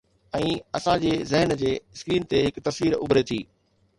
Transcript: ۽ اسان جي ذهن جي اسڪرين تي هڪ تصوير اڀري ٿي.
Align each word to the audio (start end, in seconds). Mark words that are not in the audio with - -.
۽ 0.35 0.53
اسان 0.79 0.95
جي 1.03 1.11
ذهن 1.33 1.53
جي 1.59 1.73
اسڪرين 1.97 2.25
تي 2.31 2.41
هڪ 2.47 2.61
تصوير 2.69 2.99
اڀري 3.03 3.23
ٿي. 3.33 3.41